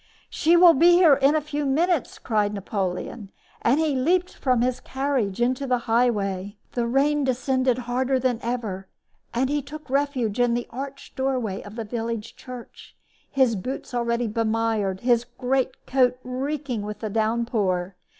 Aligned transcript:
"She 0.31 0.57
will 0.57 0.73
be 0.73 0.93
here 0.93 1.13
in 1.13 1.35
a 1.35 1.41
few 1.41 1.63
moments!" 1.63 2.17
cried 2.17 2.55
Napoleon; 2.55 3.29
and 3.61 3.79
he 3.79 3.93
leaped 3.95 4.33
from 4.33 4.61
his 4.63 4.79
carriage 4.79 5.39
into 5.39 5.67
the 5.67 5.77
highway. 5.85 6.57
The 6.71 6.87
rain 6.87 7.23
descended 7.23 7.77
harder 7.77 8.17
than 8.17 8.39
ever, 8.41 8.87
and 9.31 9.47
he 9.47 9.61
took 9.61 9.87
refuge 9.91 10.39
in 10.39 10.55
the 10.55 10.65
arched 10.71 11.15
doorway 11.15 11.61
of 11.61 11.75
the 11.75 11.85
village 11.85 12.35
church, 12.35 12.95
his 13.29 13.55
boots 13.55 13.93
already 13.93 14.25
bemired, 14.27 15.01
his 15.01 15.23
great 15.37 15.85
coat 15.85 16.17
reeking 16.23 16.81
with 16.81 17.01
the 17.01 17.09
downpour. 17.11 17.95